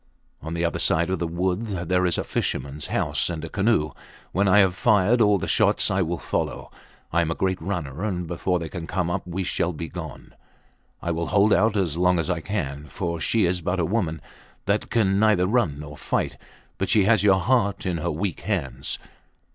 On 0.41 0.55
the 0.55 0.65
other 0.65 0.79
side 0.79 1.11
of 1.11 1.19
that 1.19 1.27
wood 1.27 1.67
there 1.67 2.07
is 2.07 2.17
a 2.17 2.23
fishermans 2.23 2.87
house 2.87 3.29
and 3.29 3.45
a 3.45 3.49
canoe. 3.49 3.91
When 4.31 4.47
I 4.47 4.57
have 4.57 4.73
fired 4.73 5.21
all 5.21 5.37
the 5.37 5.47
shots 5.47 5.91
I 5.91 6.01
will 6.01 6.17
follow. 6.17 6.71
I 7.13 7.21
am 7.21 7.29
a 7.29 7.35
great 7.35 7.61
runner, 7.61 8.01
and 8.03 8.25
before 8.25 8.57
they 8.57 8.67
can 8.67 8.87
come 8.87 9.11
up 9.11 9.21
we 9.27 9.43
shall 9.43 9.73
be 9.73 9.89
gone. 9.89 10.33
I 11.03 11.11
will 11.11 11.27
hold 11.27 11.53
out 11.53 11.77
as 11.77 11.99
long 11.99 12.17
as 12.17 12.31
I 12.31 12.39
can, 12.39 12.87
for 12.87 13.21
she 13.21 13.45
is 13.45 13.61
but 13.61 13.79
a 13.79 13.85
woman 13.85 14.21
that 14.65 14.89
can 14.89 15.19
neither 15.19 15.45
run 15.45 15.77
nor 15.77 15.95
fight, 15.97 16.35
but 16.79 16.89
she 16.89 17.03
has 17.03 17.21
your 17.21 17.39
heart 17.39 17.85
in 17.85 17.97
her 17.97 18.09
weak 18.09 18.39
hands. 18.39 18.97